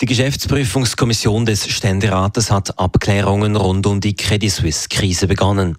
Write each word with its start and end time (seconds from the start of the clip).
Die 0.00 0.06
Geschäftsprüfungskommission 0.06 1.44
des 1.44 1.68
Ständerates 1.68 2.52
hat 2.52 2.78
Abklärungen 2.78 3.56
rund 3.56 3.84
um 3.84 4.00
die 4.00 4.14
Credit 4.14 4.48
Suisse-Krise 4.48 5.26
begonnen. 5.26 5.76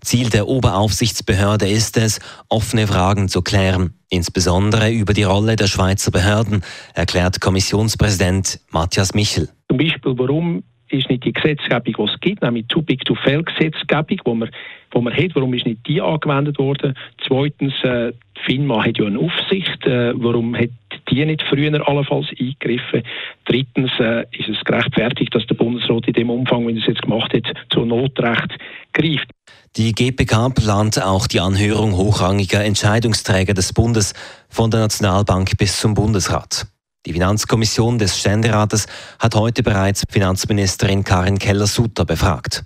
Ziel 0.00 0.30
der 0.30 0.48
Oberaufsichtsbehörde 0.48 1.68
ist 1.68 1.98
es, 1.98 2.18
offene 2.48 2.86
Fragen 2.86 3.28
zu 3.28 3.42
klären, 3.42 3.92
insbesondere 4.08 4.90
über 4.90 5.12
die 5.12 5.24
Rolle 5.24 5.56
der 5.56 5.66
Schweizer 5.66 6.10
Behörden, 6.10 6.62
erklärt 6.94 7.42
Kommissionspräsident 7.42 8.58
Matthias 8.70 9.12
Michel. 9.12 9.50
Zum 9.68 9.76
Beispiel, 9.76 10.14
warum 10.16 10.62
ist 10.88 11.10
nicht 11.10 11.26
die 11.26 11.34
Gesetzgebung, 11.34 12.06
die 12.06 12.12
es 12.14 12.20
gibt, 12.20 12.42
nämlich 12.42 12.66
Too 12.68 12.80
Big 12.80 13.04
to 13.04 13.14
Fail 13.16 13.42
Gesetzgebung, 13.42 14.18
die 14.24 14.34
man, 14.34 14.50
die 14.94 15.00
man 15.02 15.12
hat, 15.14 15.34
warum 15.34 15.52
ist 15.52 15.66
nicht 15.66 15.86
die 15.86 16.00
angewendet 16.00 16.58
worden? 16.58 16.94
Zweitens, 17.26 17.74
äh, 17.82 18.14
FINMA 18.46 18.82
hat 18.82 18.96
ja 18.96 19.04
eine 19.04 19.18
Aufsicht, 19.18 19.84
äh, 19.84 20.14
warum 20.14 20.56
hat 20.56 20.70
die 21.10 21.24
nicht 21.24 21.42
früher 21.48 21.86
allenfalls 21.88 22.26
eingegriffen? 22.30 23.02
Drittens 23.44 23.90
äh, 23.98 24.24
ist 24.32 24.48
es 24.48 24.64
gerechtfertigt, 24.64 25.34
dass 25.34 25.46
der 25.46 25.54
Bundesrat 25.54 26.06
in 26.06 26.14
dem 26.14 26.30
Umfang, 26.30 26.66
wie 26.66 26.72
er 26.72 26.78
es 26.78 26.86
jetzt 26.86 27.02
gemacht 27.02 27.32
hat, 27.32 27.44
zu 27.70 27.84
Notrecht 27.84 28.56
greift. 28.92 29.28
Die 29.76 29.92
GPK 29.92 30.50
plant 30.50 31.02
auch 31.02 31.26
die 31.26 31.40
Anhörung 31.40 31.96
hochrangiger 31.96 32.64
Entscheidungsträger 32.64 33.54
des 33.54 33.72
Bundes 33.72 34.14
von 34.48 34.70
der 34.70 34.80
Nationalbank 34.80 35.56
bis 35.58 35.80
zum 35.80 35.94
Bundesrat. 35.94 36.66
Die 37.06 37.12
Finanzkommission 37.12 37.98
des 37.98 38.18
Ständerates 38.18 38.86
hat 39.18 39.34
heute 39.34 39.62
bereits 39.62 40.04
Finanzministerin 40.10 41.04
Karin 41.04 41.38
Keller-Sutter 41.38 42.04
befragt. 42.04 42.64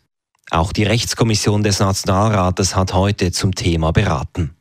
Auch 0.50 0.72
die 0.72 0.84
Rechtskommission 0.84 1.62
des 1.62 1.80
Nationalrates 1.80 2.74
hat 2.74 2.92
heute 2.94 3.30
zum 3.30 3.54
Thema 3.54 3.92
beraten. 3.92 4.56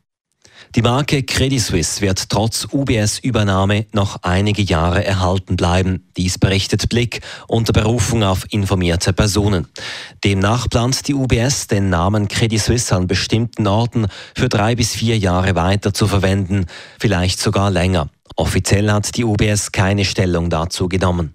Die 0.74 0.80
Marke 0.80 1.22
Credit 1.22 1.60
Suisse 1.60 2.00
wird 2.00 2.30
trotz 2.30 2.66
UBS-Übernahme 2.72 3.84
noch 3.92 4.22
einige 4.22 4.62
Jahre 4.62 5.04
erhalten 5.04 5.56
bleiben. 5.56 6.08
Dies 6.16 6.38
berichtet 6.38 6.88
Blick 6.88 7.20
unter 7.46 7.74
Berufung 7.74 8.22
auf 8.22 8.46
informierte 8.48 9.12
Personen. 9.12 9.66
Demnach 10.24 10.70
plant 10.70 11.06
die 11.08 11.14
UBS, 11.14 11.66
den 11.66 11.90
Namen 11.90 12.26
Credit 12.26 12.58
Suisse 12.58 12.96
an 12.96 13.06
bestimmten 13.06 13.66
Orten 13.66 14.06
für 14.34 14.48
drei 14.48 14.74
bis 14.74 14.94
vier 14.94 15.18
Jahre 15.18 15.54
weiter 15.56 15.92
zu 15.92 16.06
verwenden, 16.06 16.64
vielleicht 16.98 17.38
sogar 17.38 17.70
länger. 17.70 18.08
Offiziell 18.36 18.90
hat 18.90 19.14
die 19.14 19.24
UBS 19.24 19.72
keine 19.72 20.06
Stellung 20.06 20.48
dazu 20.48 20.88
genommen. 20.88 21.34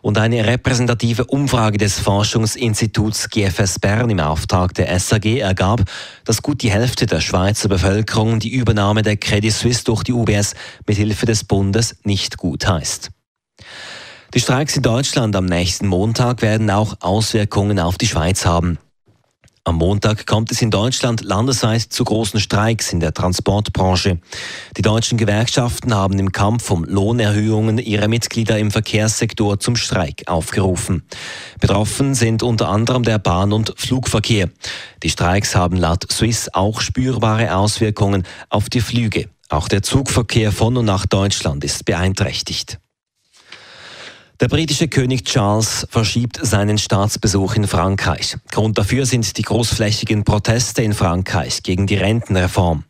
Und 0.00 0.18
eine 0.18 0.44
repräsentative 0.46 1.26
Umfrage 1.26 1.78
des 1.78 2.00
Forschungsinstituts 2.00 3.30
GFS 3.30 3.78
Bern 3.78 4.10
im 4.10 4.20
Auftrag 4.20 4.74
der 4.74 4.98
SAG 4.98 5.38
ergab, 5.38 5.82
dass 6.24 6.42
gut 6.42 6.62
die 6.62 6.70
Hälfte 6.70 7.06
der 7.06 7.20
Schweizer 7.20 7.68
Bevölkerung 7.68 8.40
die 8.40 8.50
Übernahme 8.50 9.02
der 9.02 9.16
Credit 9.16 9.52
Suisse 9.52 9.84
durch 9.84 10.02
die 10.02 10.12
UBS 10.12 10.54
mit 10.86 10.96
Hilfe 10.96 11.26
des 11.26 11.44
Bundes 11.44 11.96
nicht 12.02 12.36
gut 12.36 12.66
heißt. 12.66 13.10
Die 14.34 14.40
Streiks 14.40 14.76
in 14.76 14.82
Deutschland 14.82 15.36
am 15.36 15.44
nächsten 15.44 15.86
Montag 15.86 16.40
werden 16.40 16.70
auch 16.70 16.96
Auswirkungen 17.00 17.78
auf 17.78 17.98
die 17.98 18.06
Schweiz 18.06 18.46
haben. 18.46 18.78
Am 19.64 19.76
Montag 19.76 20.26
kommt 20.26 20.50
es 20.50 20.60
in 20.60 20.72
Deutschland 20.72 21.22
landesweit 21.22 21.82
zu 21.82 22.02
großen 22.02 22.40
Streiks 22.40 22.92
in 22.92 22.98
der 22.98 23.14
Transportbranche. 23.14 24.18
Die 24.76 24.82
deutschen 24.82 25.18
Gewerkschaften 25.18 25.94
haben 25.94 26.18
im 26.18 26.32
Kampf 26.32 26.68
um 26.72 26.82
Lohnerhöhungen 26.82 27.78
ihre 27.78 28.08
Mitglieder 28.08 28.58
im 28.58 28.72
Verkehrssektor 28.72 29.60
zum 29.60 29.76
Streik 29.76 30.24
aufgerufen. 30.26 31.04
Betroffen 31.60 32.16
sind 32.16 32.42
unter 32.42 32.70
anderem 32.70 33.04
der 33.04 33.20
Bahn- 33.20 33.52
und 33.52 33.72
Flugverkehr. 33.76 34.50
Die 35.04 35.10
Streiks 35.10 35.54
haben 35.54 35.76
laut 35.76 36.10
Swiss 36.10 36.48
auch 36.52 36.80
spürbare 36.80 37.54
Auswirkungen 37.54 38.24
auf 38.48 38.68
die 38.68 38.80
Flüge. 38.80 39.28
Auch 39.48 39.68
der 39.68 39.84
Zugverkehr 39.84 40.50
von 40.50 40.76
und 40.76 40.86
nach 40.86 41.06
Deutschland 41.06 41.62
ist 41.62 41.84
beeinträchtigt. 41.84 42.80
Der 44.42 44.48
britische 44.48 44.88
König 44.88 45.22
Charles 45.22 45.86
verschiebt 45.88 46.36
seinen 46.42 46.76
Staatsbesuch 46.76 47.54
in 47.54 47.68
Frankreich. 47.68 48.36
Grund 48.50 48.76
dafür 48.76 49.06
sind 49.06 49.38
die 49.38 49.42
großflächigen 49.42 50.24
Proteste 50.24 50.82
in 50.82 50.94
Frankreich 50.94 51.62
gegen 51.62 51.86
die 51.86 51.94
Rentenreform. 51.94 52.82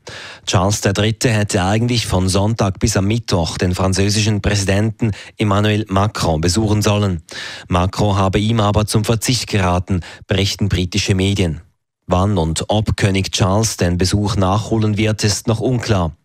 Charles 0.46 0.80
III. 0.82 1.14
hätte 1.24 1.62
eigentlich 1.62 2.06
von 2.06 2.30
Sonntag 2.30 2.78
bis 2.78 2.96
am 2.96 3.04
Mittwoch 3.04 3.58
den 3.58 3.74
französischen 3.74 4.40
Präsidenten 4.40 5.10
Emmanuel 5.36 5.84
Macron 5.90 6.40
besuchen 6.40 6.80
sollen. 6.80 7.22
Macron 7.68 8.16
habe 8.16 8.38
ihm 8.38 8.58
aber 8.58 8.86
zum 8.86 9.04
Verzicht 9.04 9.46
geraten, 9.46 10.00
berichten 10.26 10.70
britische 10.70 11.14
Medien. 11.14 11.60
Wann 12.06 12.38
und 12.38 12.64
ob 12.68 12.96
König 12.96 13.30
Charles 13.30 13.76
den 13.76 13.98
Besuch 13.98 14.36
nachholen 14.36 14.96
wird, 14.96 15.22
ist 15.22 15.48
noch 15.48 15.60
unklar. 15.60 16.16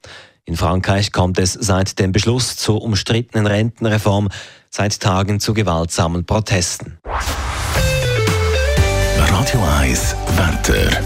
In 0.47 0.55
Frankreich 0.55 1.11
kommt 1.11 1.39
es 1.39 1.51
seit 1.51 1.99
dem 1.99 2.13
Beschluss 2.13 2.55
zur 2.55 2.81
umstrittenen 2.81 3.47
Rentenreform 3.47 4.29
seit 4.69 4.97
Tagen 5.01 5.41
zu 5.41 5.53
gewaltsamen 5.53 6.25
Protesten. 6.25 6.97
Radio 9.17 9.61
1 9.81 10.15
Wetter. 10.37 11.01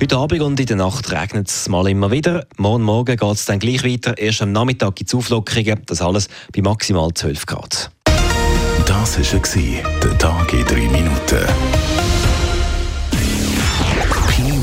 Heute 0.00 0.16
Abend 0.16 0.40
und 0.40 0.60
in 0.60 0.66
der 0.66 0.76
Nacht 0.76 1.12
regnet 1.12 1.48
es 1.48 1.68
mal 1.68 1.86
immer 1.88 2.10
wieder. 2.10 2.46
Morgen 2.56 2.84
Morgen 2.84 3.18
geht 3.18 3.32
es 3.32 3.44
dann 3.44 3.58
gleich 3.58 3.84
weiter. 3.84 4.16
Erst 4.16 4.40
am 4.40 4.52
Nachmittag 4.52 4.96
gibt 4.96 5.10
es 5.10 5.14
Auflockerungen. 5.14 5.82
Das 5.84 6.00
alles 6.00 6.28
bei 6.54 6.62
maximal 6.62 7.12
12 7.12 7.44
Grad. 7.44 7.90
Das 8.86 9.18
war 9.18 9.82
der 10.02 10.18
Tag 10.18 10.52
in 10.54 10.64
3 10.64 10.74
Minuten. 10.88 12.15